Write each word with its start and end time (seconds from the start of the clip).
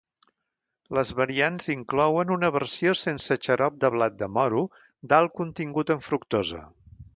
Les 0.97 1.11
variants 1.19 1.69
inclouen 1.73 2.33
una 2.37 2.49
versió 2.55 2.95
sense 3.03 3.39
xarop 3.49 3.77
de 3.85 3.93
blat 3.97 4.17
de 4.23 4.33
moro 4.41 4.65
d'alt 5.13 5.39
contingut 5.43 5.97
en 5.99 6.05
fructosa. 6.11 6.67